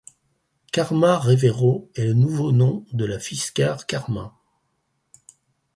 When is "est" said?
1.93-2.05